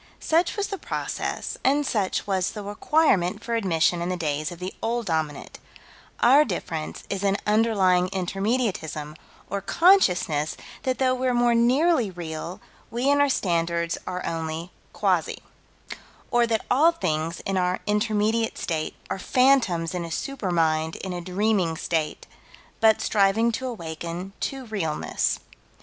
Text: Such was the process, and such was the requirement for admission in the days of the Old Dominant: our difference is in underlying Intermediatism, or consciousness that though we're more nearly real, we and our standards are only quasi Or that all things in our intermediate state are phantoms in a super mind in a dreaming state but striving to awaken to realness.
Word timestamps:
Such 0.19 0.57
was 0.57 0.69
the 0.69 0.79
process, 0.79 1.59
and 1.63 1.85
such 1.85 2.25
was 2.25 2.53
the 2.53 2.63
requirement 2.63 3.43
for 3.43 3.53
admission 3.53 4.01
in 4.01 4.09
the 4.09 4.17
days 4.17 4.51
of 4.51 4.57
the 4.57 4.73
Old 4.81 5.05
Dominant: 5.05 5.59
our 6.21 6.43
difference 6.43 7.03
is 7.07 7.23
in 7.23 7.37
underlying 7.45 8.09
Intermediatism, 8.09 9.15
or 9.47 9.61
consciousness 9.61 10.57
that 10.81 10.97
though 10.97 11.13
we're 11.13 11.35
more 11.35 11.53
nearly 11.53 12.09
real, 12.09 12.59
we 12.89 13.11
and 13.11 13.21
our 13.21 13.29
standards 13.29 13.95
are 14.07 14.25
only 14.25 14.71
quasi 14.91 15.43
Or 16.31 16.47
that 16.47 16.65
all 16.71 16.91
things 16.91 17.39
in 17.41 17.55
our 17.55 17.79
intermediate 17.85 18.57
state 18.57 18.95
are 19.11 19.19
phantoms 19.19 19.93
in 19.93 20.03
a 20.03 20.09
super 20.09 20.49
mind 20.49 20.95
in 20.95 21.13
a 21.13 21.21
dreaming 21.21 21.77
state 21.77 22.25
but 22.79 23.01
striving 23.01 23.51
to 23.51 23.67
awaken 23.67 24.33
to 24.39 24.65
realness. 24.65 25.41